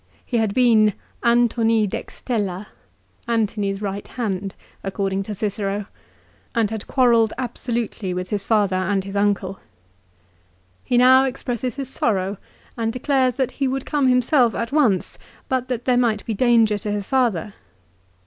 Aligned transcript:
He 0.25 0.37
had 0.37 0.55
been 0.55 0.93
"Antoni 1.23 1.87
dextella," 1.87 2.65
Antony's 3.27 3.83
right 3.83 4.07
hand, 4.07 4.55
according 4.83 5.21
to 5.21 5.35
Cicero, 5.35 5.85
and 6.55 6.71
had 6.71 6.81
1 6.81 6.87
AdAtt. 6.87 6.87
xiv. 6.87 6.87
21. 6.87 6.87
224 6.87 6.87
LIFE 6.87 6.87
OF 6.87 6.87
CICERO. 6.89 6.93
quarrelled 6.95 7.33
absolutely 7.37 8.13
with 8.15 8.29
his 8.31 8.45
father 8.47 8.75
and 8.75 9.03
his 9.03 9.15
uncle. 9.15 9.59
He 10.83 10.97
now 10.97 11.25
expresses 11.25 11.75
his 11.75 11.89
sorrow, 11.89 12.37
and 12.75 12.91
declares 12.91 13.35
that 13.35 13.51
he 13.51 13.67
would 13.67 13.85
come 13.85 14.07
him 14.07 14.23
self 14.23 14.55
at 14.55 14.71
once, 14.71 15.19
but 15.47 15.67
that 15.67 15.85
there 15.85 15.97
might 15.97 16.25
be 16.25 16.33
danger 16.33 16.79
to 16.79 16.91
his 16.91 17.05
father. 17.05 17.53